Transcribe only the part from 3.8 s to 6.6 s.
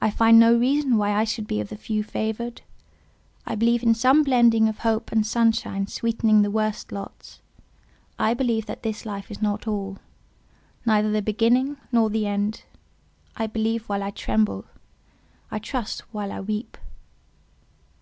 in some blending of hope and sunshine sweetening the